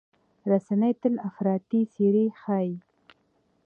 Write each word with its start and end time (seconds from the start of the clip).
رسنۍ 0.51 0.93
تل 1.01 1.13
افراطي 1.29 1.81
څېرې 1.93 2.25
ښيي. 2.41 2.71